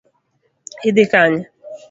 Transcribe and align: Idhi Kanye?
Idhi 0.87 1.05
Kanye? 1.11 1.41